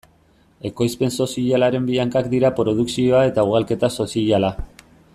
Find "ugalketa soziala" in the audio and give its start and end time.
3.51-4.53